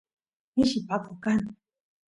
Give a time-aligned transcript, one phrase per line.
[0.55, 1.39] mishi paqo kan